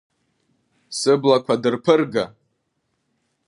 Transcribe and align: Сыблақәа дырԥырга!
Сыблақәа 0.97 1.55
дырԥырга! 1.61 2.25